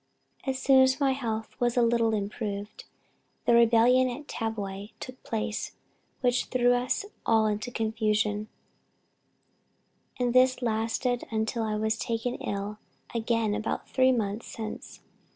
[0.47, 2.85] As soon as my health was a little improved,
[3.45, 5.73] the rebellion at Tavoy took place,
[6.21, 8.47] which threw us all into confusion,
[10.19, 12.79] and this lasted until I was taken ill
[13.13, 15.01] again about three months since.